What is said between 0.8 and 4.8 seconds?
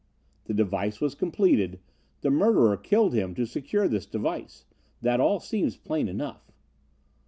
was completed. The murderer killed him to secure his device.